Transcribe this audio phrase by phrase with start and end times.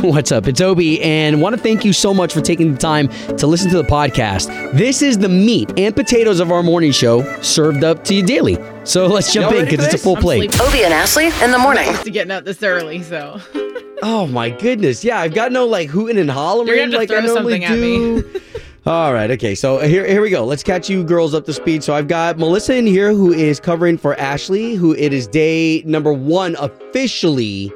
[0.02, 0.46] What's up?
[0.48, 3.70] It's Obie, and want to thank you so much for taking the time to listen
[3.70, 4.46] to the podcast.
[4.72, 8.56] This is the meat and potatoes of our morning show served up to you daily.
[8.84, 10.52] So let's jump in because it's a full I'm plate.
[10.52, 10.66] sleeping.
[10.68, 11.86] Obie and Ashley in the morning.
[11.86, 13.40] used to getting up this early, so
[14.02, 15.04] Oh my goodness!
[15.04, 17.60] Yeah, I've got no like hooting and hollering You're gonna like to I throw normally
[17.60, 18.22] something at me.
[18.22, 18.40] do.
[18.86, 19.54] All right, okay.
[19.54, 20.46] So here, here we go.
[20.46, 21.84] Let's catch you girls up to speed.
[21.84, 25.82] So I've got Melissa in here who is covering for Ashley, who it is day
[25.84, 27.70] number one officially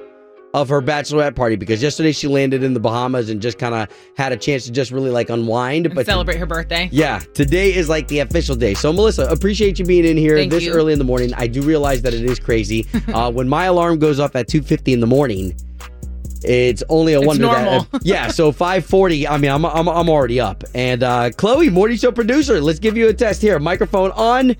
[0.54, 3.88] of her bachelorette party because yesterday she landed in the Bahamas and just kind of
[4.16, 5.84] had a chance to just really like unwind.
[5.86, 6.88] and But celebrate her birthday.
[6.92, 8.72] yeah, today is like the official day.
[8.74, 10.72] So, Melissa, appreciate you being in here Thank this you.
[10.72, 11.34] early in the morning.
[11.34, 12.86] I do realize that it is crazy.
[13.08, 15.54] uh, when my alarm goes off at two fifty in the morning,
[16.44, 17.80] it's only a It's wonder normal.
[17.90, 18.28] that yeah.
[18.28, 19.26] So five forty.
[19.26, 20.62] I mean, I'm, I'm I'm already up.
[20.74, 23.58] And uh, Chloe, morning show producer, let's give you a test here.
[23.58, 24.54] Microphone on.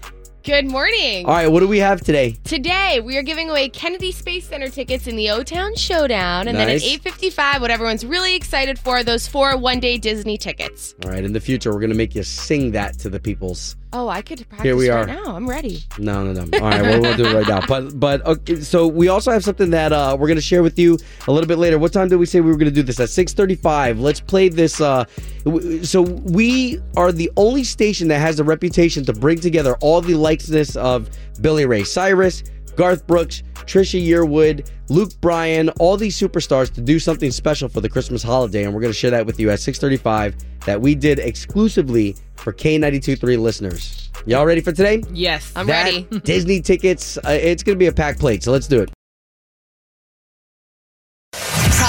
[0.44, 1.24] Good morning.
[1.24, 2.32] All right, what do we have today?
[2.44, 6.58] Today we are giving away Kennedy Space Center tickets in the O Town Showdown, and
[6.58, 6.66] Nice.
[6.66, 10.94] then at 8:55, what everyone's really excited for, those four one-day Disney tickets.
[11.02, 13.77] All right, in the future, we're gonna make you sing that to the peoples.
[13.97, 15.06] Oh, I could practice Here we right are.
[15.06, 15.37] now.
[15.37, 15.84] I'm ready.
[15.98, 16.59] No, no, no.
[16.59, 17.61] All right, well, we'll do it right now.
[17.67, 20.98] But, but okay, so we also have something that uh, we're gonna share with you
[21.28, 21.78] a little bit later.
[21.78, 22.98] What time did we say we were gonna do this?
[22.98, 24.00] At six thirty-five.
[24.00, 24.81] Let's play this.
[24.81, 25.05] Uh,
[25.45, 30.00] w- so we are the only station that has the reputation to bring together all
[30.00, 31.09] the likeness of
[31.41, 32.42] Billy Ray Cyrus,
[32.77, 37.89] Garth Brooks, Trisha Yearwood, Luke Bryan, all these superstars to do something special for the
[37.89, 40.34] Christmas holiday, and we're gonna share that with you at six thirty-five.
[40.66, 44.11] That we did exclusively for K92.3 listeners.
[44.25, 45.03] Y'all ready for today?
[45.12, 45.53] Yes.
[45.55, 46.03] I'm that ready.
[46.25, 47.19] Disney tickets.
[47.19, 48.94] Uh, it's going to be a packed plate, so let's do it.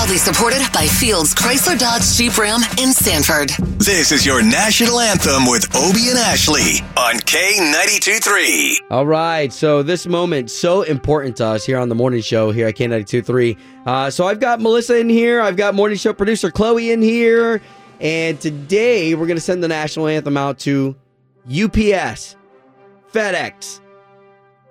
[0.05, 3.49] Proudly supported by Fields Chrysler Dodge Jeep Ram in Sanford.
[3.79, 8.81] This is your national anthem with Obie and Ashley on K92 3.
[8.91, 12.67] All right, so this moment so important to us here on the morning show here
[12.67, 13.57] at K92.3.
[13.87, 15.41] Uh, so I've got Melissa in here.
[15.41, 17.59] I've got morning show producer Chloe in here.
[17.99, 20.95] And today we're going to send the national anthem out to
[21.47, 22.35] UPS,
[23.11, 23.79] FedEx,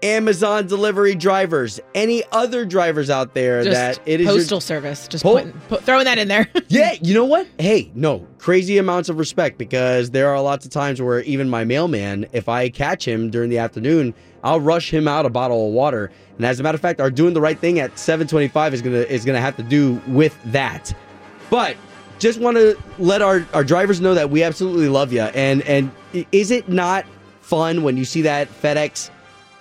[0.04, 5.08] Amazon delivery drivers, any other drivers out there Just that it is your- postal service.
[5.08, 6.46] Just Po- putting, put, throwing that in there.
[6.68, 7.46] Yeah, you know what?
[7.58, 11.64] Hey, no, crazy amounts of respect because there are lots of times where even my
[11.64, 14.12] mailman, if I catch him during the afternoon,
[14.42, 16.10] I'll rush him out a bottle of water.
[16.36, 18.96] And as a matter of fact, our doing the right thing at 725 is gonna
[18.98, 20.92] is gonna have to do with that.
[21.48, 21.76] But
[22.18, 25.22] just want to let our, our drivers know that we absolutely love you.
[25.22, 25.90] And and
[26.32, 27.06] is it not
[27.40, 29.10] fun when you see that FedEx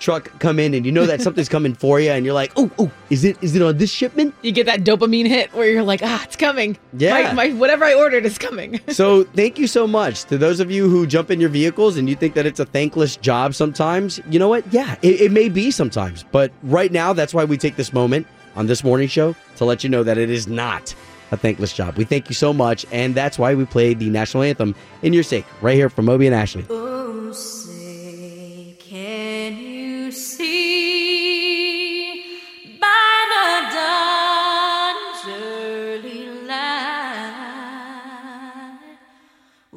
[0.04, 2.70] truck come in and you know that something's coming for you and you're like, oh,
[2.78, 4.36] oh, is it is it on this shipment?
[4.42, 6.78] you get that dopamine hit where you're like, ah, it's coming.
[6.98, 7.34] Yeah.
[7.34, 8.80] My, my whatever I ordered is coming.
[8.94, 12.08] So thank you so much to those of you who jump in your vehicles and
[12.08, 14.20] you think that it's a thankless job sometimes.
[14.30, 14.72] You know what?
[14.72, 18.28] Yeah, it, it may be sometimes, but right now that's why we take this moment
[18.56, 20.94] on this morning show to let you know that it is not
[21.32, 21.98] a thankless job.
[21.98, 25.24] We thank you so much, and that's why we played the national anthem in your
[25.24, 26.66] sake right here from Obie and Ashley.
[26.70, 27.32] Oh,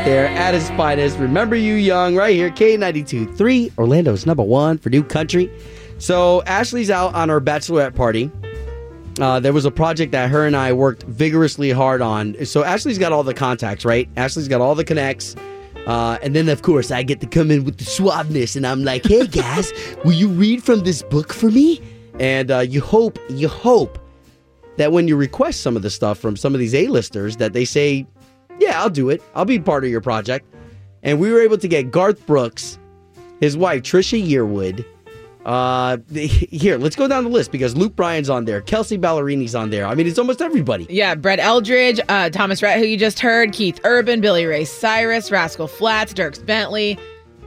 [0.00, 1.18] right there at his finest.
[1.18, 2.50] Remember you young right here.
[2.50, 5.50] K92 3, Orlando's number one for new country.
[5.98, 8.30] So Ashley's out on her bachelorette party.
[9.20, 12.46] Uh, there was a project that her and I worked vigorously hard on.
[12.46, 14.08] So Ashley's got all the contacts, right?
[14.16, 15.36] Ashley's got all the connects.
[15.86, 18.84] Uh, and then, of course, I get to come in with the suaveness, and I'm
[18.84, 19.72] like, "Hey guys,
[20.04, 21.80] will you read from this book for me?"
[22.18, 23.98] And uh, you hope, you hope
[24.76, 27.64] that when you request some of the stuff from some of these A-listers, that they
[27.64, 28.06] say,
[28.60, 29.22] "Yeah, I'll do it.
[29.34, 30.46] I'll be part of your project."
[31.02, 32.78] And we were able to get Garth Brooks,
[33.40, 34.84] his wife Trisha Yearwood.
[35.44, 39.70] Uh, here, let's go down the list because Luke Bryan's on there, Kelsea Ballerini's on
[39.70, 39.86] there.
[39.86, 40.86] I mean, it's almost everybody.
[40.90, 45.30] Yeah, Brett Eldredge, uh, Thomas Rhett, who you just heard, Keith Urban, Billy Ray Cyrus,
[45.30, 46.98] Rascal Flatts, Dierks Bentley.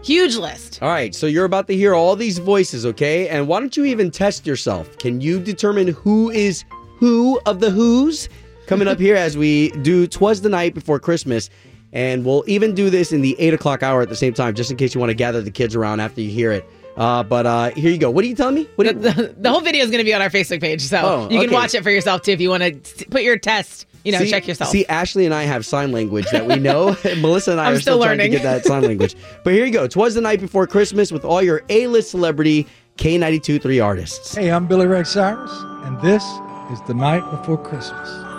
[0.04, 0.80] Huge list.
[0.81, 3.30] All right, so you're about to hear all these voices, okay?
[3.30, 4.98] And why don't you even test yourself?
[4.98, 6.66] Can you determine who is
[6.98, 8.27] who of the who's
[8.68, 11.50] coming up here as we do Twas the Night Before Christmas?
[11.92, 14.71] And we'll even do this in the eight o'clock hour at the same time, just
[14.71, 16.68] in case you want to gather the kids around after you hear it.
[16.98, 18.10] Uh, but uh, here you go.
[18.10, 18.68] What are you telling me?
[18.75, 20.81] What The, you, the, the whole video is going to be on our Facebook page,
[20.81, 21.56] so Oh, you can okay.
[21.56, 23.86] watch it for yourself too if you want to put your test.
[24.04, 24.69] You know, see, check yourself.
[24.69, 26.98] See, Ashley and I have sign language that we know.
[27.18, 29.16] Melissa and I I'm are still, still trying to get that sign language.
[29.44, 29.88] But here you go.
[29.88, 32.66] Twas the night before Christmas with all your A-list celebrity
[32.98, 34.36] K92 3 artists.
[34.36, 35.51] Hey, I'm Billy Ray Cyrus,
[35.86, 36.24] and this
[36.71, 38.32] is the night before Christmas.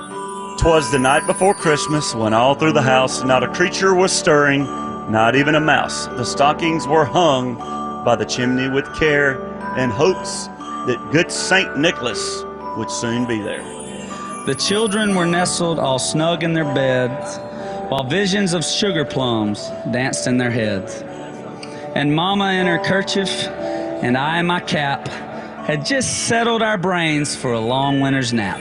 [0.59, 4.65] Twas the night before Christmas when all through the house not a creature was stirring,
[5.11, 6.07] not even a mouse.
[6.07, 7.57] The stockings were hung
[8.05, 9.43] by the chimney with care
[9.77, 10.47] and hopes
[10.87, 12.45] that good Saint Nicholas
[12.77, 13.63] would soon be there.
[14.47, 17.39] The children were nestled all snug in their beds,
[17.91, 21.03] while visions of sugar plums danced in their heads.
[21.95, 25.09] And Mama in her kerchief, and I in my cap,
[25.67, 28.61] had just settled our brains for a long winter's nap.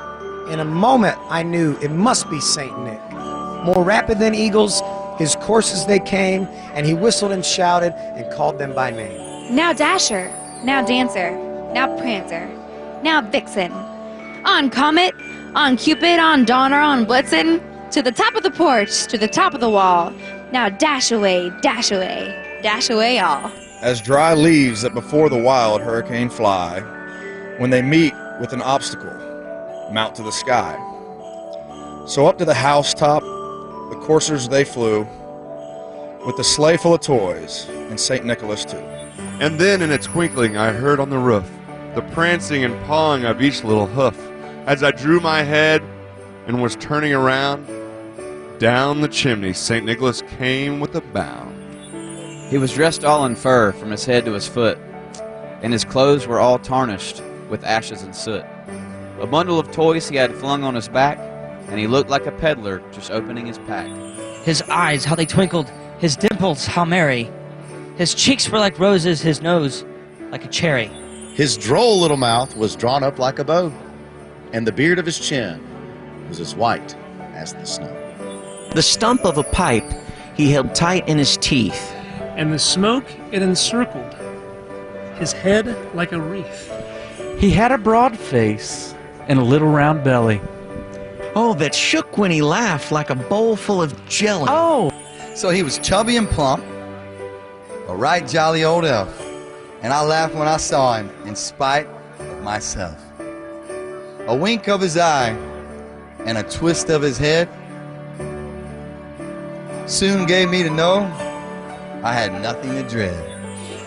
[0.51, 2.77] in a moment I knew it must be St.
[2.83, 3.01] Nick.
[3.63, 4.81] More rapid than eagles,
[5.17, 9.55] his courses they came, and he whistled and shouted and called them by name.
[9.55, 10.29] Now Dasher,
[10.63, 11.31] now Dancer,
[11.73, 12.47] now Prancer,
[13.01, 13.71] now Vixen.
[14.43, 15.13] On Comet,
[15.55, 17.61] on Cupid, on Donner, on Blitzen,
[17.91, 20.11] to the top of the porch, to the top of the wall.
[20.51, 23.51] Now dash away, dash away, dash away all.
[23.81, 26.81] As dry leaves that before the wild hurricane fly,
[27.57, 29.30] when they meet with an obstacle,
[29.91, 30.75] mount to the sky.
[32.07, 35.07] So up to the housetop, the coursers they flew,
[36.25, 38.25] with the sleigh full of toys, and St.
[38.25, 38.77] Nicholas too.
[39.39, 41.49] And then in a twinkling I heard on the roof
[41.95, 44.17] the prancing and pawing of each little hoof.
[44.65, 45.81] As I drew my head
[46.47, 47.67] and was turning around,
[48.59, 49.85] down the chimney St.
[49.85, 51.57] Nicholas came with a bound.
[52.49, 54.77] He was dressed all in fur from his head to his foot,
[55.61, 58.45] and his clothes were all tarnished with ashes and soot.
[59.21, 61.19] A bundle of toys he had flung on his back,
[61.69, 63.87] and he looked like a peddler just opening his pack.
[64.43, 65.69] His eyes, how they twinkled,
[65.99, 67.29] his dimples, how merry.
[67.97, 69.85] His cheeks were like roses, his nose
[70.31, 70.87] like a cherry.
[71.35, 73.71] His droll little mouth was drawn up like a bow,
[74.53, 75.61] and the beard of his chin
[76.27, 76.95] was as white
[77.33, 77.95] as the snow.
[78.73, 79.85] The stump of a pipe
[80.35, 81.93] he held tight in his teeth.
[82.35, 84.15] And the smoke it encircled
[85.19, 86.73] his head like a wreath.
[87.37, 88.95] He had a broad face
[89.31, 90.41] and a little round belly.
[91.37, 94.47] Oh, that shook when he laughed like a bowl full of jelly.
[94.49, 94.91] Oh!
[95.35, 96.61] So he was chubby and plump,
[97.87, 99.21] a right jolly old elf.
[99.83, 101.87] And I laughed when I saw him, in spite
[102.19, 103.01] of myself.
[104.27, 105.29] A wink of his eye
[106.25, 107.47] and a twist of his head
[109.89, 111.03] soon gave me to know
[112.03, 113.29] I had nothing to dread.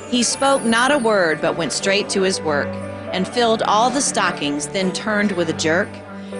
[0.09, 2.69] He spoke not a word, but went straight to his work,
[3.15, 5.89] and filled all the stockings, then turned with a jerk,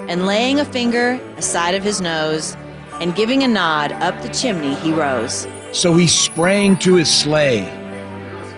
[0.09, 2.57] and laying a finger aside of his nose,
[3.01, 5.47] and giving a nod up the chimney, he rose.
[5.71, 7.61] So he sprang to his sleigh,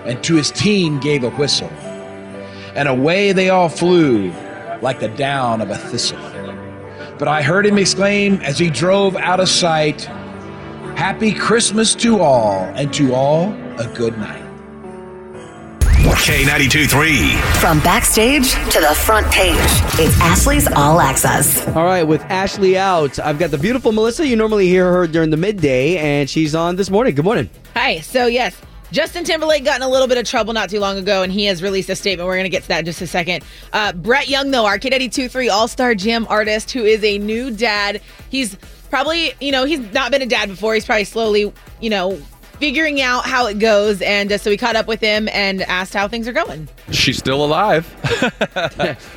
[0.06, 1.68] and to his team gave a whistle,
[2.74, 4.32] and away they all flew
[4.80, 6.18] like the down of a thistle.
[7.18, 10.08] But I heard him exclaim as he drove out of sight,
[10.96, 14.45] Happy Christmas to all, and to all a good night.
[16.26, 17.30] K92 3.
[17.60, 19.54] From backstage to the front page,
[19.96, 21.64] it's Ashley's All Access.
[21.68, 24.26] All right, with Ashley out, I've got the beautiful Melissa.
[24.26, 27.14] You normally hear her during the midday, and she's on this morning.
[27.14, 27.48] Good morning.
[27.74, 28.00] Hi.
[28.00, 31.22] So, yes, Justin Timberlake got in a little bit of trouble not too long ago,
[31.22, 32.26] and he has released a statement.
[32.26, 33.44] We're going to get to that in just a second.
[33.72, 37.52] Uh, Brett Young, though, our Arcade 82 All Star Jam artist who is a new
[37.52, 38.02] dad.
[38.30, 38.56] He's
[38.90, 40.74] probably, you know, he's not been a dad before.
[40.74, 42.20] He's probably slowly, you know,
[42.58, 44.02] figuring out how it goes.
[44.02, 46.68] And uh, so we caught up with him and asked how things are going.
[46.90, 47.86] She's still alive.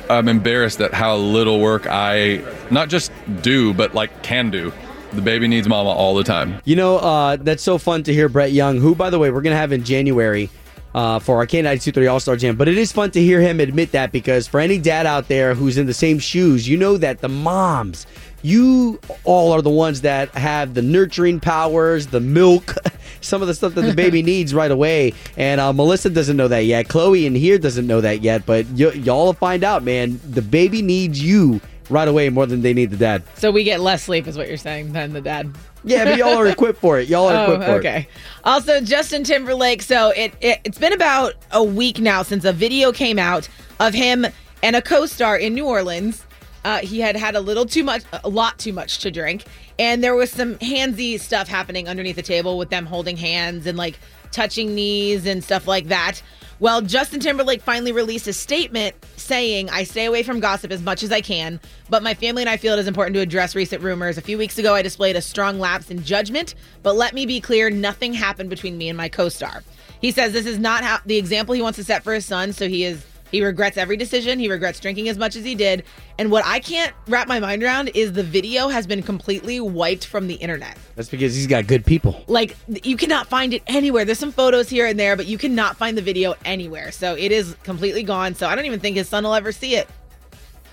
[0.10, 4.72] I'm embarrassed at how little work I not just do, but like can do.
[5.12, 6.60] The baby needs mama all the time.
[6.64, 9.42] You know, uh, that's so fun to hear Brett Young, who, by the way, we're
[9.42, 10.48] going to have in January
[10.94, 12.56] uh, for our K92 All Star Jam.
[12.56, 15.54] But it is fun to hear him admit that because for any dad out there
[15.54, 18.06] who's in the same shoes, you know that the moms,
[18.42, 22.74] you all are the ones that have the nurturing powers, the milk,
[23.20, 25.12] some of the stuff that the baby needs right away.
[25.36, 26.88] And uh, Melissa doesn't know that yet.
[26.88, 28.46] Chloe in here doesn't know that yet.
[28.46, 30.20] But y- y'all will find out, man.
[30.30, 33.22] The baby needs you right away more than they need the dad.
[33.34, 35.52] So we get less sleep, is what you're saying, than the dad.
[35.82, 37.08] Yeah, but y'all are equipped for it.
[37.08, 37.78] Y'all are Oh, equipped for it.
[37.78, 38.08] okay.
[38.44, 39.82] Also, Justin Timberlake.
[39.82, 43.48] So it, it it's been about a week now since a video came out
[43.80, 44.26] of him
[44.62, 46.24] and a co-star in New Orleans.
[46.64, 49.44] Uh, he had had a little too much, a lot too much to drink,
[49.78, 53.78] and there was some handsy stuff happening underneath the table with them holding hands and
[53.78, 53.98] like
[54.30, 56.22] touching knees and stuff like that.
[56.60, 61.02] Well, Justin Timberlake finally released a statement saying, I stay away from gossip as much
[61.02, 63.82] as I can, but my family and I feel it is important to address recent
[63.82, 64.18] rumors.
[64.18, 67.40] A few weeks ago, I displayed a strong lapse in judgment, but let me be
[67.40, 69.62] clear nothing happened between me and my co star.
[70.02, 72.52] He says this is not how the example he wants to set for his son,
[72.52, 73.06] so he is.
[73.30, 74.38] He regrets every decision.
[74.38, 75.84] He regrets drinking as much as he did.
[76.18, 80.06] And what I can't wrap my mind around is the video has been completely wiped
[80.06, 80.76] from the internet.
[80.96, 82.24] That's because he's got good people.
[82.26, 84.04] Like you cannot find it anywhere.
[84.04, 86.92] There's some photos here and there, but you cannot find the video anywhere.
[86.92, 88.34] So it is completely gone.
[88.34, 89.88] So I don't even think his son will ever see it.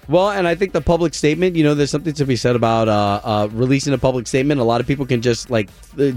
[0.10, 2.88] Well, and I think the public statement, you know, there's something to be said about
[2.88, 4.62] uh, uh, releasing a public statement.
[4.62, 5.70] A lot of people can just like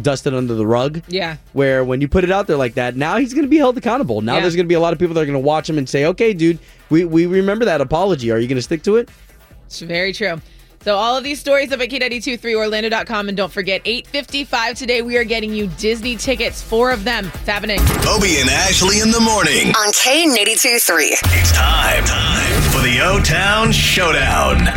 [0.02, 1.02] dust it under the rug.
[1.09, 1.38] Yeah.
[1.54, 3.76] Where when you put it out there like that, now he's going to be held
[3.76, 4.20] accountable.
[4.20, 4.40] Now Yeah.
[4.42, 5.88] there's going to be a lot of people that are going to watch him and
[5.88, 8.30] say, okay, dude, we, we remember that apology.
[8.30, 9.09] Are you going to stick to it?
[9.66, 10.40] It's very true.
[10.83, 13.29] So all of these stories up at K923Orlando.com.
[13.29, 17.27] And don't forget, 855 today, we are getting you Disney tickets, four of them.
[17.27, 17.81] It's happening.
[18.09, 19.69] Obie and Ashley in the morning.
[19.77, 21.05] On K82 3.
[21.05, 24.69] It's time, time for the O Town Showdown.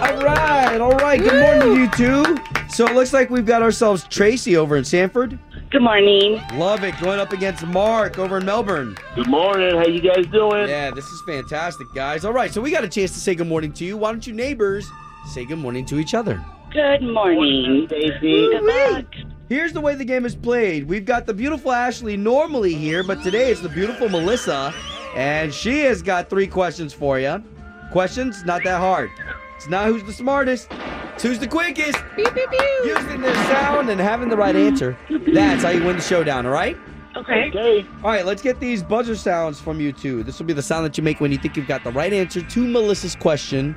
[0.00, 1.20] All right, all right.
[1.20, 2.38] Good morning, you two.
[2.70, 5.38] So it looks like we've got ourselves Tracy over in Sanford.
[5.70, 6.40] Good morning.
[6.54, 6.98] Love it.
[6.98, 8.96] Going up against Mark over in Melbourne.
[9.14, 9.76] Good morning.
[9.76, 10.66] How you guys doing?
[10.66, 12.24] Yeah, this is fantastic, guys.
[12.24, 13.98] All right, so we got a chance to say good morning to you.
[13.98, 14.90] Why don't you neighbors
[15.26, 16.44] say good morning to each other?
[16.72, 18.48] Good morning, Stacy.
[18.50, 19.04] Good luck.
[19.48, 20.86] Here's the way the game is played.
[20.86, 24.72] We've got the beautiful Ashley normally here, but today it's the beautiful Melissa,
[25.16, 27.42] and she has got three questions for you.
[27.90, 29.10] Questions not that hard.
[29.56, 30.68] It's not who's the smartest,
[31.14, 31.98] it's who's the quickest.
[32.16, 34.96] Using their sound and having the right answer.
[35.34, 36.76] That's how you win the showdown, all right?
[37.16, 37.48] Okay.
[37.48, 37.84] Okay.
[38.04, 40.22] All right, let's get these buzzer sounds from you two.
[40.22, 42.12] This will be the sound that you make when you think you've got the right
[42.12, 43.74] answer to Melissa's question.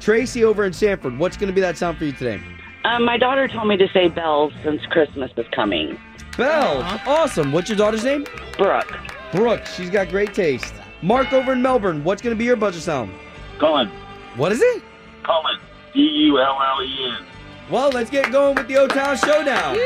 [0.00, 2.42] Tracy over in Sanford, what's going to be that sound for you today?
[2.84, 5.98] Um, my daughter told me to say bells since Christmas is coming.
[6.38, 6.84] Bells.
[7.06, 7.52] Awesome.
[7.52, 8.24] What's your daughter's name?
[8.56, 8.90] Brooke.
[9.32, 9.66] Brooke.
[9.66, 10.72] She's got great taste.
[11.02, 13.12] Mark over in Melbourne, what's going to be your buzzer sound?
[13.58, 13.88] Colin.
[14.36, 14.82] What is it?
[15.22, 15.58] Colin.
[15.92, 17.26] D U L L E N.
[17.70, 19.76] Well, let's get going with the O Town Showdown.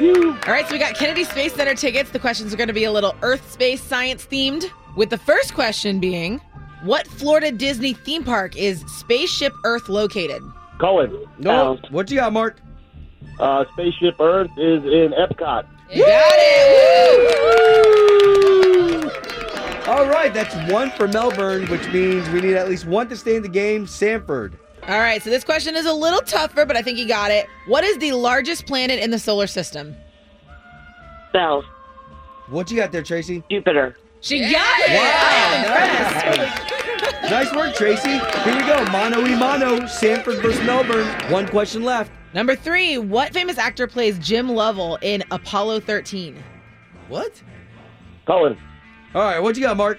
[0.00, 2.10] All right, so we got Kennedy Space Center tickets.
[2.10, 4.64] The questions are going to be a little Earth, space, science themed.
[4.96, 6.40] With the first question being,
[6.82, 10.42] what Florida Disney theme park is Spaceship Earth located?
[10.78, 11.26] Colin.
[11.38, 11.78] No.
[11.90, 12.56] What you got, Mark?
[13.38, 15.66] Uh, Spaceship Earth is in Epcot.
[15.92, 16.38] You got
[19.88, 23.36] All right, that's one for Melbourne, which means we need at least one to stay
[23.36, 23.86] in the game.
[23.86, 24.56] Sanford.
[24.88, 27.46] All right, so this question is a little tougher, but I think you got it.
[27.66, 29.94] What is the largest planet in the solar system?
[31.32, 31.64] Bells.
[32.48, 33.42] What you got there, Tracy?
[33.50, 33.96] Jupiter.
[34.20, 34.90] She got it.
[34.90, 37.30] I am impressed.
[37.30, 38.10] Nice work, Tracy.
[38.10, 38.84] Here we go.
[38.90, 39.86] Mano y mano.
[39.86, 41.06] Sanford versus Melbourne.
[41.30, 42.12] One question left.
[42.34, 46.42] Number three, what famous actor plays Jim Lovell in Apollo 13?
[47.08, 47.42] What?
[48.26, 48.56] Colin.
[49.14, 49.98] All right, what you got, Mark?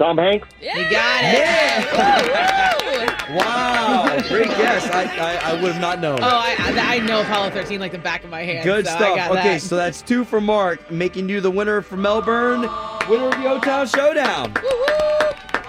[0.00, 0.48] Tom Hanks.
[0.62, 1.38] You got it.
[1.38, 3.36] Yeah.
[3.36, 4.90] Wow, great guess.
[4.90, 6.18] I, I, I would have not known.
[6.22, 8.64] Oh, I, I I know Apollo 13 like the back of my hand.
[8.64, 9.16] Good so I stuff.
[9.16, 9.60] got Okay, that.
[9.62, 12.62] so that's two for Mark, making you the winner for Melbourne,
[13.08, 14.54] winner of the O Town Showdown.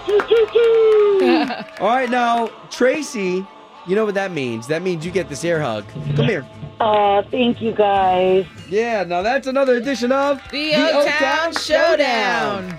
[0.06, 1.80] Woohoo!
[1.80, 3.46] All right, now Tracy,
[3.86, 4.66] you know what that means?
[4.66, 5.84] That means you get this air hug.
[6.16, 6.46] Come here.
[6.84, 8.44] Oh, thank you guys.
[8.68, 12.72] Yeah, now that's another edition of The O-Town Showdown.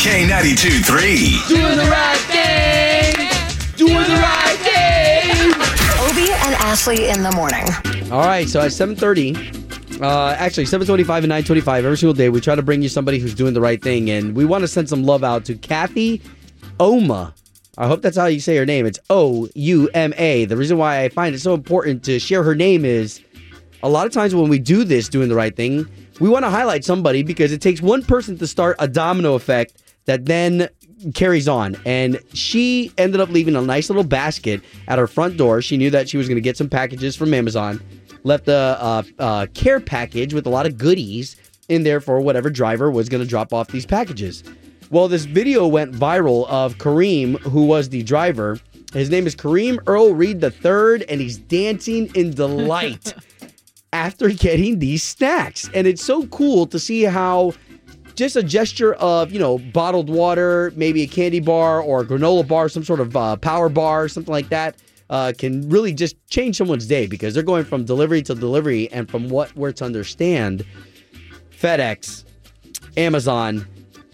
[0.00, 1.40] K92 3.
[1.46, 3.14] Doing the right thing.
[3.76, 5.52] Doing the right thing.
[6.08, 7.66] Obie and Ashley in the morning.
[8.10, 12.54] All right, so at 7:30, uh, actually 7:25 and 9:25 every single day, we try
[12.54, 15.04] to bring you somebody who's doing the right thing, and we want to send some
[15.04, 16.22] love out to Kathy
[16.80, 17.34] Ouma.
[17.78, 18.84] I hope that's how you say her name.
[18.84, 20.44] It's O U M A.
[20.44, 23.22] The reason why I find it so important to share her name is
[23.82, 25.88] a lot of times when we do this, doing the right thing,
[26.20, 29.82] we want to highlight somebody because it takes one person to start a domino effect
[30.04, 30.68] that then
[31.14, 31.76] carries on.
[31.86, 35.62] And she ended up leaving a nice little basket at her front door.
[35.62, 37.82] She knew that she was going to get some packages from Amazon,
[38.22, 41.36] left a, uh uh care package with a lot of goodies
[41.70, 44.44] in there for whatever driver was going to drop off these packages.
[44.92, 48.60] Well, this video went viral of Kareem, who was the driver.
[48.92, 53.14] His name is Kareem Earl Reed III, and he's dancing in delight
[53.94, 55.70] after getting these snacks.
[55.72, 57.54] And it's so cool to see how
[58.16, 62.46] just a gesture of, you know, bottled water, maybe a candy bar or a granola
[62.46, 64.76] bar, some sort of uh, power bar, something like that,
[65.08, 68.92] uh, can really just change someone's day because they're going from delivery to delivery.
[68.92, 70.66] And from what we're to understand,
[71.58, 72.24] FedEx,
[72.98, 73.66] Amazon,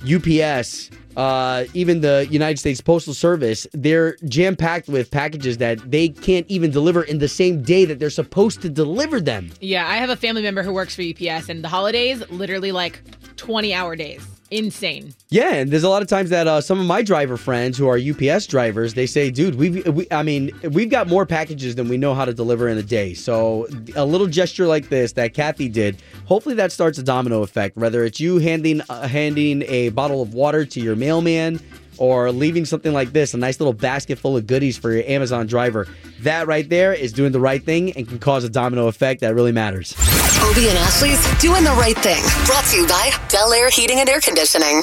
[0.03, 6.09] UPS, uh, even the United States Postal Service, they're jam packed with packages that they
[6.09, 9.51] can't even deliver in the same day that they're supposed to deliver them.
[9.61, 13.03] Yeah, I have a family member who works for UPS, and the holidays, literally like
[13.37, 14.27] 20 hour days.
[14.51, 15.15] Insane.
[15.29, 17.87] Yeah, and there's a lot of times that uh, some of my driver friends who
[17.87, 21.89] are UPS drivers, they say, "Dude, we've, we, I mean, we've got more packages than
[21.89, 25.35] we know how to deliver in a day." So a little gesture like this that
[25.35, 27.77] Kathy did, hopefully that starts a domino effect.
[27.77, 31.61] Whether it's you handing uh, handing a bottle of water to your mailman,
[31.99, 35.47] or leaving something like this, a nice little basket full of goodies for your Amazon
[35.47, 35.87] driver,
[36.21, 39.35] that right there is doing the right thing and can cause a domino effect that
[39.35, 39.95] really matters.
[40.41, 42.23] Obie and Ashley's doing the right thing.
[42.47, 44.83] Brought to you by Bel Air Heating and Air Conditioning.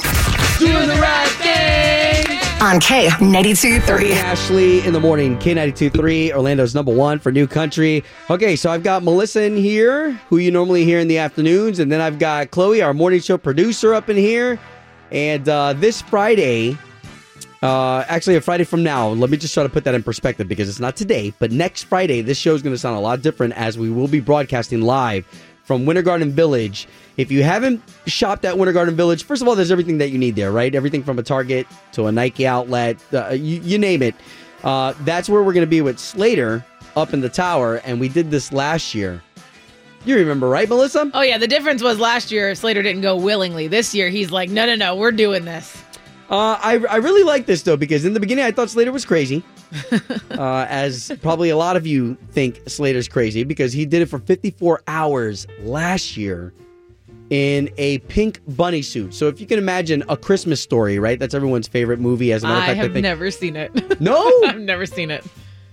[0.58, 2.38] Doing the right thing.
[2.62, 7.46] On K ninety two three Ashley in the morning, K92.3, Orlando's number one for new
[7.46, 8.02] country.
[8.30, 11.92] Okay, so I've got Melissa in here, who you normally hear in the afternoons, and
[11.92, 14.58] then I've got Chloe, our morning show producer, up in here.
[15.10, 16.78] And uh, this Friday,
[17.66, 20.48] uh, actually, a Friday from now, let me just try to put that in perspective
[20.48, 23.22] because it's not today, but next Friday, this show is going to sound a lot
[23.22, 25.26] different as we will be broadcasting live
[25.64, 26.86] from Winter Garden Village.
[27.16, 30.18] If you haven't shopped at Winter Garden Village, first of all, there's everything that you
[30.18, 30.74] need there, right?
[30.74, 34.14] Everything from a Target to a Nike outlet, uh, you, you name it.
[34.62, 36.64] Uh, that's where we're going to be with Slater
[36.96, 39.22] up in the tower, and we did this last year.
[40.04, 41.10] You remember, right, Melissa?
[41.14, 41.36] Oh, yeah.
[41.36, 43.66] The difference was last year, Slater didn't go willingly.
[43.66, 45.82] This year, he's like, no, no, no, we're doing this.
[46.28, 49.04] Uh, I, I really like this though because in the beginning I thought Slater was
[49.04, 49.44] crazy,
[50.32, 54.18] uh, as probably a lot of you think Slater's crazy because he did it for
[54.18, 56.52] 54 hours last year
[57.30, 59.14] in a pink bunny suit.
[59.14, 61.18] So if you can imagine a Christmas story, right?
[61.18, 62.32] That's everyone's favorite movie.
[62.32, 63.02] As a matter of I have I think.
[63.02, 64.00] never seen it.
[64.00, 64.42] No?
[64.46, 65.24] I've never seen it.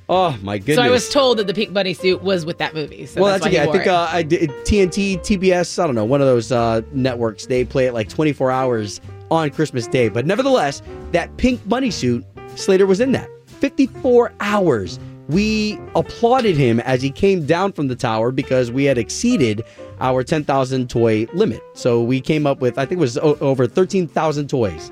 [0.10, 0.76] Oh my goodness!
[0.76, 3.06] So I was told that the pink bunny suit was with that movie.
[3.06, 3.68] So well, that's, that's, okay.
[3.68, 7.46] I think uh, I did TNT, TBS, I don't know, one of those uh, networks.
[7.46, 9.00] They play it like 24 hours
[9.34, 10.10] on Christmas Day.
[10.10, 15.00] But nevertheless, that pink bunny suit, Slater was in that 54 hours.
[15.30, 19.64] We applauded him as he came down from the tower because we had exceeded
[20.02, 21.64] our 10,000 toy limit.
[21.74, 24.92] So we came up with, I think it was o- over 13,000 toys.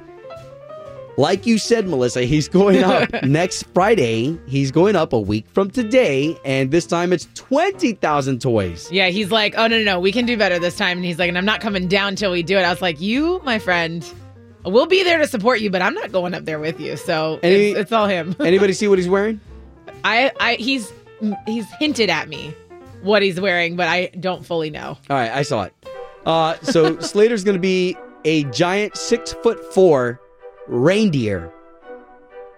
[1.17, 4.39] Like you said, Melissa, he's going up next Friday.
[4.47, 8.89] He's going up a week from today, and this time it's 20,000 toys.
[8.89, 10.97] Yeah, he's like, oh, no, no, no, we can do better this time.
[10.97, 12.61] And he's like, and I'm not coming down till we do it.
[12.61, 14.09] I was like, you, my friend,
[14.65, 16.97] we'll be there to support you, but I'm not going up there with you.
[16.97, 18.35] So Any- it's, it's all him.
[18.39, 19.39] Anybody see what he's wearing?
[20.03, 20.91] I, I, he's,
[21.45, 22.55] he's hinted at me
[23.01, 24.97] what he's wearing, but I don't fully know.
[25.09, 25.73] All right, I saw it.
[26.25, 30.19] Uh, so Slater's going to be a giant six foot four
[30.67, 31.51] reindeer.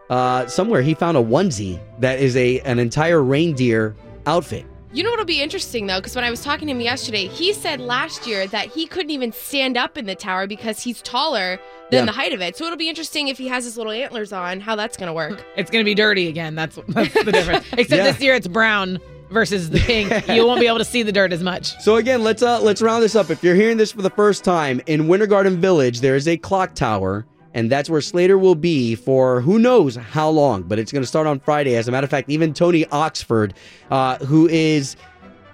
[0.10, 4.66] Uh, somewhere he found a onesie that is a an entire reindeer outfit.
[4.94, 7.52] You know what'll be interesting though, because when I was talking to him yesterday, he
[7.52, 11.60] said last year that he couldn't even stand up in the tower because he's taller
[11.90, 12.06] than Yeah.
[12.06, 12.56] the height of it.
[12.56, 15.44] So it'll be interesting if he has his little antlers on, how that's gonna work.
[15.58, 16.54] It's going to be dirty again.
[16.56, 17.66] That's, that's the difference.
[17.74, 18.12] Except Yeah.
[18.12, 19.00] this year it's brown
[19.32, 20.28] versus the pink.
[20.28, 21.76] you won't be able to see the dirt as much.
[21.82, 23.32] So again, let's uh let's round this up.
[23.32, 26.38] If you're hearing this for the first time, in Winter Garden Village, there is a
[26.38, 30.64] clock tower, and that's where Slater will be for who knows how long.
[30.64, 31.76] But it's going to start on Friday.
[31.76, 33.54] As a matter of fact, even Tony Oxford,
[33.92, 34.96] uh, who is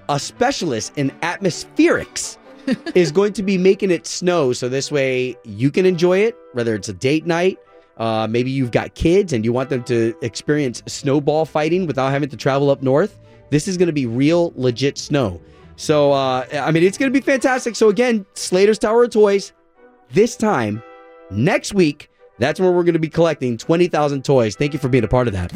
[0.07, 2.37] a specialist in atmospherics,
[2.95, 4.53] is going to be making it snow.
[4.53, 7.57] So this way you can enjoy it, whether it's a date night.
[7.97, 12.29] Uh, maybe you've got kids and you want them to experience snowball fighting without having
[12.29, 13.19] to travel up north.
[13.49, 15.41] This is going to be real, legit snow.
[15.75, 17.75] So, uh, I mean, it's going to be fantastic.
[17.75, 19.53] So, again, Slater's Tower of Toys,
[20.11, 20.81] this time
[21.31, 24.55] next week, that's where we're going to be collecting 20,000 toys.
[24.55, 25.51] Thank you for being a part of that.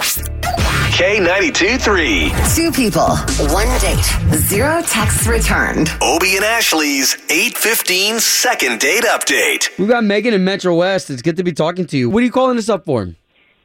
[0.93, 2.31] K92 3.
[2.55, 3.15] Two people,
[3.51, 5.89] one date, zero texts returned.
[6.01, 9.75] Obie and Ashley's 815 second date update.
[9.79, 11.09] We've got Megan in Metro West.
[11.09, 12.11] It's good to be talking to you.
[12.11, 13.07] What are you calling us up for?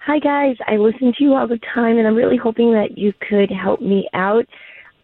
[0.07, 0.57] Hi, guys.
[0.67, 3.83] I listen to you all the time, and I'm really hoping that you could help
[3.83, 4.47] me out.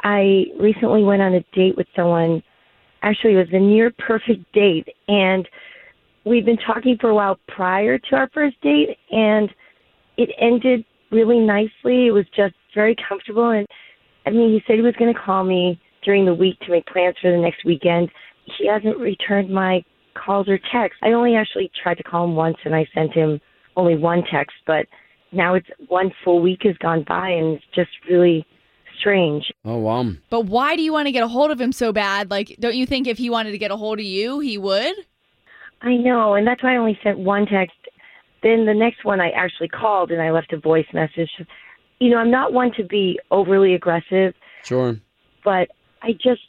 [0.03, 2.43] I recently went on a date with someone.
[3.03, 5.47] Actually, it was a near perfect date, and
[6.25, 9.51] we've been talking for a while prior to our first date, and
[10.17, 12.07] it ended really nicely.
[12.07, 13.67] It was just very comfortable, and
[14.27, 16.87] I mean, he said he was going to call me during the week to make
[16.87, 18.11] plans for the next weekend.
[18.59, 19.85] He hasn't returned my
[20.15, 21.01] calls or texts.
[21.03, 23.41] I only actually tried to call him once, and I sent him
[23.77, 24.87] only one text, but
[25.33, 28.47] now it's one full week has gone by, and it's just really
[28.99, 29.45] strange.
[29.65, 30.13] Oh, wow.
[30.31, 32.31] But why do you want to get a hold of him so bad?
[32.31, 34.95] Like, don't you think if he wanted to get a hold of you, he would?
[35.85, 37.77] I know, and that's why I only sent one text.
[38.43, 41.31] Then the next one I actually called and I left a voice message.
[42.01, 44.97] You know, I'm not one to be overly aggressive, Sure.
[45.45, 45.69] but
[46.03, 46.43] I just,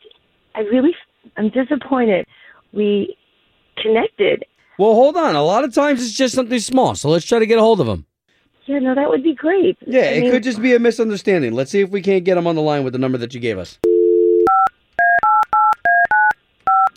[0.56, 0.95] I really,
[1.38, 2.26] I'm disappointed.
[2.74, 3.15] We
[3.78, 4.45] connected.
[4.80, 5.36] Well, hold on.
[5.36, 6.95] A lot of times it's just something small.
[6.95, 8.06] So let's try to get a hold of him.
[8.65, 9.78] Yeah, no, that would be great.
[9.86, 11.54] Yeah, I it mean, could just be a misunderstanding.
[11.54, 13.39] Let's see if we can't get him on the line with the number that you
[13.39, 13.78] gave us.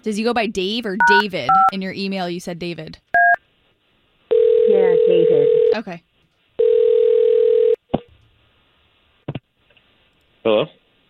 [0.03, 1.51] Does he go by Dave or David?
[1.73, 2.99] In your email, you said David.
[4.69, 5.49] Yeah, David.
[5.77, 6.03] Okay.
[10.45, 10.67] Hello?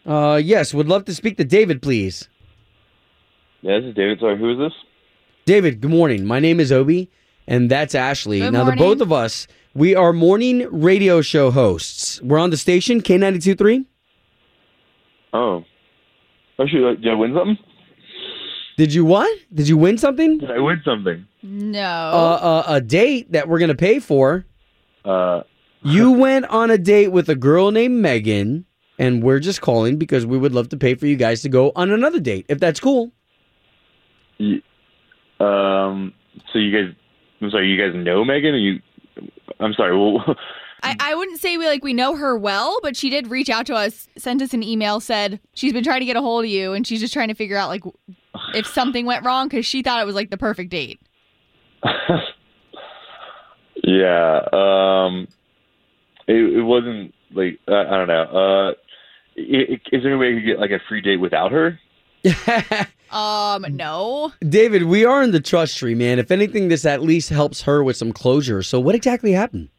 [0.07, 2.29] Uh, yes, would love to speak to David, please.
[3.61, 4.19] Yeah, this is David.
[4.21, 4.73] Sorry, who is this?
[5.45, 6.25] David, good morning.
[6.25, 7.11] My name is Obie,
[7.47, 8.41] and that's Ashley.
[8.41, 8.79] Good now, morning.
[8.79, 12.21] the both of us, we are morning radio show hosts.
[12.23, 13.85] We're on the station, K92.3.
[15.33, 15.65] Oh.
[16.59, 16.87] Oh, shoot.
[16.87, 17.59] uh, Did I win something?
[18.79, 19.29] Did you what?
[19.53, 20.39] Did you win something?
[20.39, 21.27] Did I win something?
[21.43, 21.81] No.
[21.83, 24.47] Uh, uh, a date that we're going to pay for.
[25.05, 25.43] Uh,
[25.83, 28.65] You went on a date with a girl named Megan,
[28.97, 31.73] and we're just calling because we would love to pay for you guys to go
[31.75, 33.11] on another date, if that's cool.
[34.39, 34.63] y-
[35.41, 36.13] um,
[36.53, 36.95] so you guys,
[37.41, 38.55] I'm sorry, you guys know Megan?
[38.55, 38.81] Or you,
[39.61, 39.97] I'm sorry.
[39.99, 40.25] Well,
[40.85, 43.67] I, I wouldn't say we like we know her well, but she did reach out
[43.67, 46.51] to us, sent us an email, said she's been trying to get a hold of
[46.51, 47.83] you, and she's just trying to figure out like
[48.55, 51.01] if something went wrong because she thought it was like the perfect date.
[53.85, 54.41] yeah.
[54.53, 55.29] Um,
[56.27, 58.23] it, it wasn't like I, I don't know.
[58.23, 58.71] Uh,
[59.39, 61.79] i- i- is there any way you could get like a free date without her?
[63.11, 64.35] Um, no.
[64.47, 66.19] David, we are in the trust tree, man.
[66.19, 68.63] If anything, this at least helps her with some closure.
[68.63, 69.71] So, what exactly happened?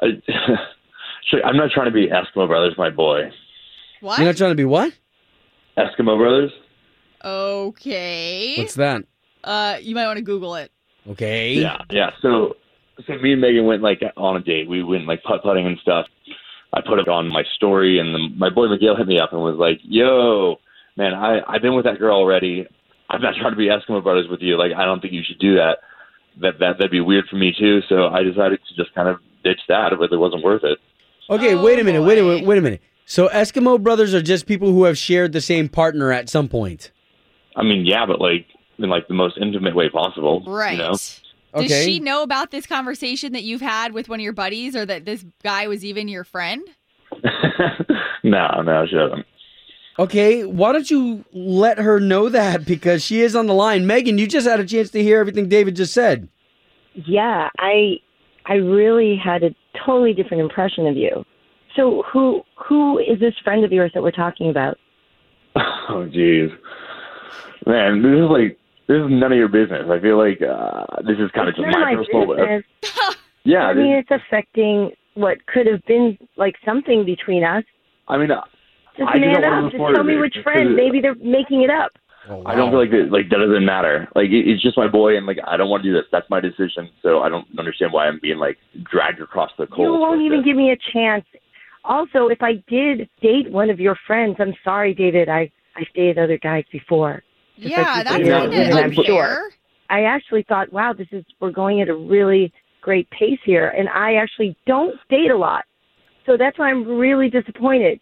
[0.00, 0.06] I,
[1.44, 3.30] I'm not trying to be Eskimo Brothers, my boy.
[4.00, 4.18] What?
[4.18, 4.94] You're not trying to be what?
[5.76, 6.50] Eskimo Brothers?
[7.24, 8.56] Okay.
[8.58, 9.04] What's that?
[9.44, 10.70] Uh, you might want to Google it.
[11.08, 11.54] Okay.
[11.54, 12.10] Yeah, yeah.
[12.20, 12.56] So,
[13.06, 14.68] so me and Megan went like on a date.
[14.68, 16.06] We went like putt putting and stuff.
[16.72, 19.40] I put it on my story, and then my boy Miguel hit me up and
[19.40, 20.56] was like, "Yo,
[20.96, 22.66] man, I I've been with that girl already.
[23.08, 24.58] I'm not trying to be Eskimo Brothers with you.
[24.58, 25.78] Like, I don't think you should do that.
[26.42, 27.80] That that that'd be weird for me too.
[27.88, 29.92] So I decided to just kind of ditch that.
[29.98, 30.78] But it wasn't worth it.
[31.30, 32.02] Okay, wait a minute.
[32.02, 32.46] Wait a minute.
[32.46, 32.82] Wait a minute.
[33.10, 36.92] So, Eskimo brothers are just people who have shared the same partner at some point.
[37.58, 38.46] I mean, yeah, but like
[38.78, 40.44] in like the most intimate way possible.
[40.46, 40.72] Right.
[40.72, 40.96] You know?
[41.56, 44.86] Does she know about this conversation that you've had with one of your buddies, or
[44.86, 46.66] that this guy was even your friend?
[48.24, 49.26] No, no, she doesn't.
[49.98, 53.86] Okay, why don't you let her know that because she is on the line.
[53.86, 56.28] Megan, you just had a chance to hear everything David just said.
[56.94, 57.96] Yeah, I
[58.46, 61.24] I really had a totally different impression of you.
[61.74, 64.78] So who who is this friend of yours that we're talking about?
[65.90, 66.54] Oh, jeez,
[67.66, 69.84] man, this is like this is none of your business.
[69.90, 72.36] I feel like uh, this is kind of It's just none of my my personal.
[72.36, 72.64] business.
[73.44, 77.64] Yeah, I mean it's affecting what could have been like something between us.
[78.08, 78.42] I mean, uh,
[78.96, 79.70] Just I man up.
[79.72, 80.74] Just tell me which friend.
[80.76, 81.92] Maybe they're making it up.
[82.44, 83.08] I don't feel like that.
[83.10, 84.06] Like that doesn't matter.
[84.14, 86.04] Like it, it's just my boy, and like I don't want to do this.
[86.12, 86.90] That's my decision.
[87.02, 88.58] So I don't understand why I'm being like
[88.90, 90.00] dragged across the You coals.
[90.00, 91.24] won't even give me a chance.
[91.84, 95.28] Also, if I did date one of your friends, I'm sorry, David.
[95.30, 97.22] I I dated other guys before.
[97.58, 99.04] Just Yeah, you that's dated kinda I'm unfair.
[99.04, 99.50] sure.
[99.90, 103.88] I actually thought, wow, this is we're going at a really great pace here, and
[103.88, 105.64] I actually don't date a lot,
[106.26, 108.00] so that's why I'm really disappointed.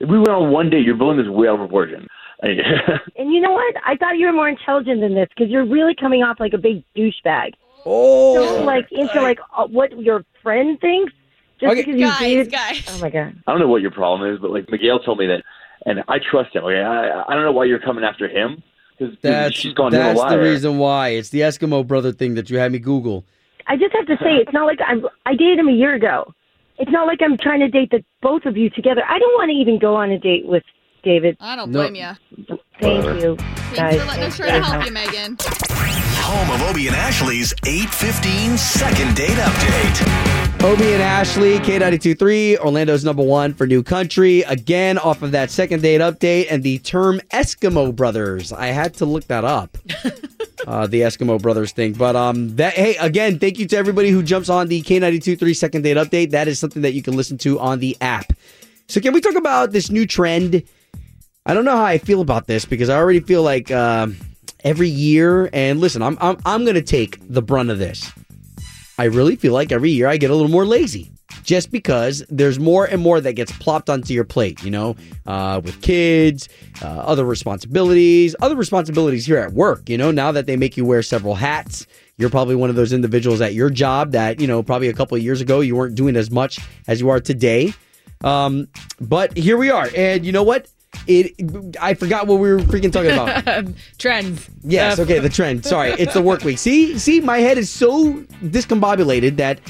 [0.00, 2.06] If we went on one date, you're blowing this way out of proportion.
[2.42, 3.74] And you know what?
[3.86, 6.58] I thought you were more intelligent than this because you're really coming off like a
[6.58, 7.52] big douchebag.
[7.86, 8.34] Oh.
[8.58, 11.12] so like into like uh, what your friend thinks
[11.60, 11.82] just Okay.
[11.82, 12.50] because you Guys, dated.
[12.52, 12.84] guys.
[12.90, 13.36] Oh my god.
[13.46, 15.44] I don't know what your problem is, but like Miguel told me that,
[15.86, 16.64] and I trust him.
[16.64, 18.60] Okay, I, I don't know why you're coming after him
[18.98, 21.10] because That's she's gone that's the reason why.
[21.10, 23.24] It's the Eskimo brother thing that you had me Google.
[23.66, 25.06] I just have to say, it's not like I'm.
[25.24, 26.32] I dated him a year ago.
[26.78, 29.02] It's not like I'm trying to date the both of you together.
[29.08, 30.64] I don't want to even go on a date with
[31.04, 31.36] David.
[31.40, 31.80] I don't No.
[31.80, 32.51] blame you.
[32.82, 34.00] Thank you, Thanks guys.
[34.00, 35.36] for letting us try to help you, Megan.
[35.40, 40.62] Home of Obie and Ashley's 815 second date update.
[40.64, 44.42] Obie and Ashley, K92.3, Orlando's number one for new country.
[44.42, 48.52] Again, off of that second date update and the term Eskimo Brothers.
[48.52, 49.78] I had to look that up.
[50.66, 51.92] uh, the Eskimo Brothers thing.
[51.92, 55.82] But um, that hey, again, thank you to everybody who jumps on the K92.3 second
[55.82, 56.30] date update.
[56.30, 58.32] That is something that you can listen to on the app.
[58.88, 60.64] So can we talk about this new trend?
[61.44, 64.16] I don't know how I feel about this because I already feel like um,
[64.62, 65.50] every year.
[65.52, 68.10] And listen, I'm I'm I'm gonna take the brunt of this.
[68.98, 71.10] I really feel like every year I get a little more lazy.
[71.44, 74.94] Just because there's more and more that gets plopped onto your plate, you know,
[75.26, 76.48] uh, with kids,
[76.82, 79.88] uh, other responsibilities, other responsibilities here at work.
[79.88, 82.92] You know, now that they make you wear several hats, you're probably one of those
[82.92, 85.96] individuals at your job that, you know, probably a couple of years ago you weren't
[85.96, 87.74] doing as much as you are today.
[88.22, 88.68] Um,
[89.00, 89.88] but here we are.
[89.96, 90.68] And you know what?
[91.06, 91.34] It
[91.80, 93.66] I forgot what we were freaking talking about.
[93.98, 94.48] Trends.
[94.62, 95.64] Yes, Uh, okay, the trend.
[95.64, 96.58] Sorry, it's the work week.
[96.58, 99.60] See, see, my head is so discombobulated that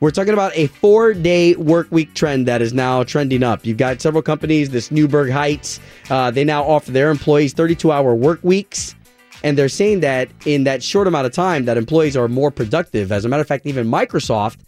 [0.00, 3.64] we're talking about a four-day work week trend that is now trending up.
[3.64, 8.38] You've got several companies, this Newberg Heights, uh, they now offer their employees 32-hour work
[8.42, 8.94] weeks,
[9.42, 13.10] and they're saying that in that short amount of time, that employees are more productive.
[13.10, 14.58] As a matter of fact, even Microsoft,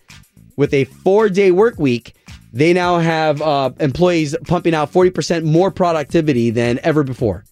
[0.57, 2.15] with a four-day work week,
[2.53, 7.45] they now have uh, employees pumping out 40% more productivity than ever before.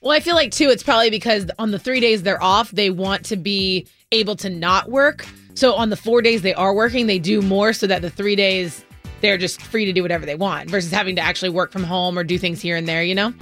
[0.00, 2.90] Well, I feel like too, it's probably because on the three days they're off, they
[2.90, 5.24] want to be able to not work.
[5.54, 8.34] So on the four days they are working, they do more so that the three
[8.34, 8.84] days
[9.20, 12.18] they're just free to do whatever they want versus having to actually work from home
[12.18, 13.32] or do things here and there, you know?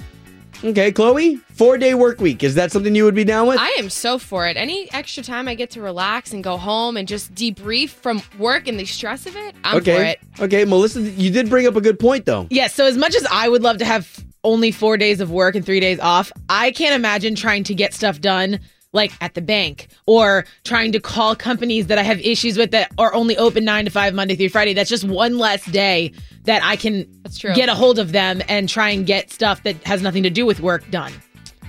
[0.63, 2.43] Okay, Chloe, four day work week.
[2.43, 3.57] Is that something you would be down with?
[3.59, 4.57] I am so for it.
[4.57, 8.67] Any extra time I get to relax and go home and just debrief from work
[8.67, 9.95] and the stress of it, I'm okay.
[9.95, 10.19] for it.
[10.39, 12.47] Okay, Melissa, you did bring up a good point though.
[12.49, 12.75] Yes.
[12.75, 15.65] So as much as I would love to have only four days of work and
[15.65, 18.59] three days off, I can't imagine trying to get stuff done
[18.93, 22.91] like at the bank or trying to call companies that I have issues with that
[22.97, 24.73] are only open nine to five Monday through Friday.
[24.73, 26.11] That's just one less day
[26.43, 27.53] that I can true.
[27.53, 30.45] get a hold of them and try and get stuff that has nothing to do
[30.45, 31.13] with work done.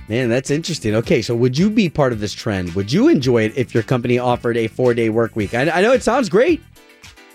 [0.09, 0.95] Man, that's interesting.
[0.95, 2.73] Okay, so would you be part of this trend?
[2.75, 5.53] Would you enjoy it if your company offered a four day work week?
[5.53, 6.61] I, I know it sounds great.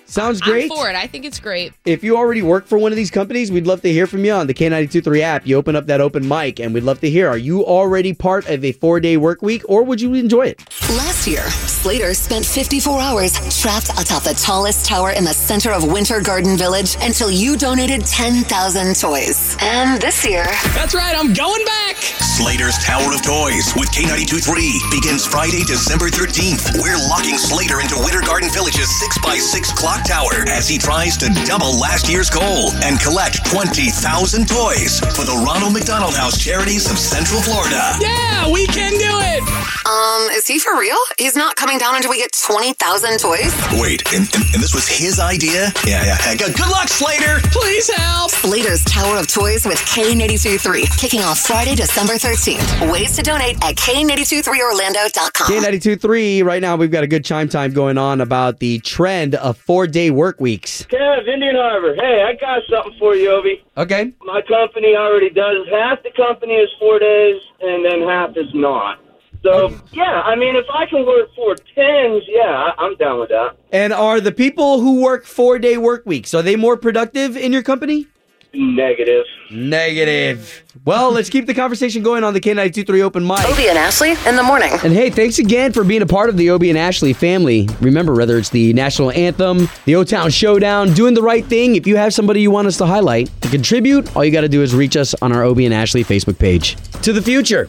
[0.09, 0.71] Sounds great.
[0.71, 0.97] I'm for it.
[0.97, 1.75] I think it's great.
[1.85, 4.33] If you already work for one of these companies, we'd love to hear from you
[4.33, 5.47] on the K923 app.
[5.47, 7.29] You open up that open mic and we'd love to hear.
[7.29, 10.61] Are you already part of a four day work week or would you enjoy it?
[10.89, 15.85] Last year, Slater spent 54 hours trapped atop the tallest tower in the center of
[15.93, 19.57] Winter Garden Village until you donated 10,000 toys.
[19.61, 21.97] And this year, That's right, I'm going back.
[22.39, 26.81] Slater's Tower of Toys with K92.3 begins Friday, December 13th.
[26.81, 31.79] We're locking Slater into Winter Garden Village's 6x6 clock tower as he tries to double
[31.79, 37.41] last year's goal and collect 20,000 toys for the Ronald McDonald House Charities of Central
[37.41, 37.97] Florida.
[38.01, 39.78] Yeah, we can do it!
[39.89, 40.99] Um, is he for real?
[41.19, 43.55] He's not coming down until we get 20,000 toys?
[43.81, 45.73] Wait, and, and, and this was his idea?
[45.87, 46.17] Yeah, yeah.
[46.17, 47.41] Hey, Good, good luck, Slater.
[47.51, 48.31] Please help.
[48.31, 52.93] Slater's Tower of Toys with K823, kicking off Friday, December 13th.
[52.93, 55.47] Ways to donate at K823orlando.com.
[55.47, 59.57] K923, right now we've got a good chime time going on about the trend of
[59.57, 60.85] four day work weeks.
[60.85, 61.95] Kev, Indian Harbor.
[61.95, 63.65] Hey, I got something for you, Obie.
[63.79, 64.13] Okay.
[64.21, 65.67] My company already does.
[65.73, 68.99] Half the company is four days, and then half is not.
[69.43, 73.29] So, yeah, I mean, if I can work four tens, yeah, I- I'm down with
[73.31, 73.57] that.
[73.73, 77.53] And are the people who work four day work weeks, are they more productive in
[77.53, 78.07] your company?
[78.55, 79.25] Negative.
[79.51, 80.65] Negative.
[80.87, 83.47] Well, let's keep the conversation going on the K923 open mic.
[83.49, 84.71] Obie and Ashley in the morning.
[84.83, 87.69] And hey, thanks again for being a part of the Obie and Ashley family.
[87.81, 91.87] Remember, whether it's the national anthem, the O Town Showdown, doing the right thing, if
[91.87, 94.63] you have somebody you want us to highlight to contribute, all you got to do
[94.63, 96.77] is reach us on our Obie and Ashley Facebook page.
[97.03, 97.69] To the future.